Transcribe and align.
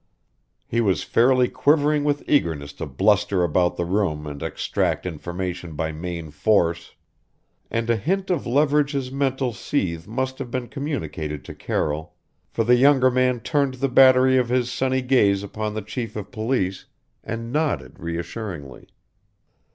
He 0.65 0.81
was 0.81 1.03
fairly 1.03 1.47
quivering 1.47 2.03
with 2.03 2.27
eagerness 2.27 2.73
to 2.73 2.87
bluster 2.87 3.43
about 3.43 3.77
the 3.77 3.85
room 3.85 4.25
and 4.25 4.41
extract 4.41 5.05
information 5.05 5.73
by 5.75 5.91
main 5.91 6.31
force. 6.31 6.95
And 7.69 7.87
a 7.87 7.95
hint 7.97 8.31
of 8.31 8.47
Leverage's 8.47 9.11
mental 9.11 9.53
seethe 9.53 10.07
must 10.07 10.39
have 10.39 10.49
been 10.49 10.69
communicated 10.69 11.45
to 11.45 11.53
Carroll, 11.53 12.15
for 12.49 12.63
the 12.63 12.77
younger 12.77 13.11
man 13.11 13.41
turned 13.41 13.75
the 13.75 13.89
battery 13.89 14.37
of 14.37 14.49
his 14.49 14.71
sunny 14.71 15.03
gaze 15.03 15.43
upon 15.43 15.75
the 15.75 15.83
chief 15.83 16.15
of 16.15 16.31
police 16.31 16.85
and 17.23 17.53
nodded 17.53 17.99
reassuringly. 17.99 18.87